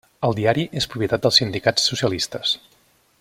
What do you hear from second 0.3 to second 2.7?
diari és propietat dels sindicats socialistes.